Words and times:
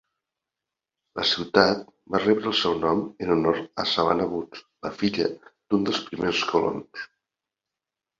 La 1.17 1.25
ciutat 1.31 1.83
va 2.15 2.21
rebre 2.23 2.49
el 2.51 2.55
seu 2.59 2.79
nom 2.85 3.03
en 3.25 3.33
honor 3.35 3.59
a 3.83 3.85
Savannah 3.91 4.27
Woods, 4.31 4.63
la 4.87 4.93
filla 5.03 5.27
d'un 5.51 5.85
dels 5.91 6.01
primers 6.09 6.41
colons. 6.55 7.05